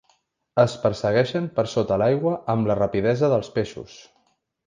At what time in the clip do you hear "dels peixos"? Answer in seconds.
3.35-4.01